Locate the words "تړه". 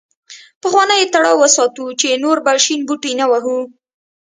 1.13-1.31